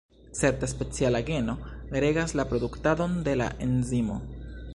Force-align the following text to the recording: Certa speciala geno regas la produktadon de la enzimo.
Certa 0.39 0.69
speciala 0.71 1.21
geno 1.27 1.53
regas 2.05 2.35
la 2.41 2.47
produktadon 2.53 3.15
de 3.29 3.37
la 3.45 3.53
enzimo. 3.69 4.19